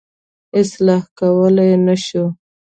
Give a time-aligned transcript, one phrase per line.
[0.59, 2.25] اصلاح کولای یې نه شو.